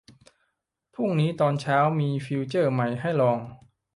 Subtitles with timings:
[0.93, 3.37] พรุ่งนี้ตอนเช้าจะมีฟีเจอร์ใหม่ให้ลอง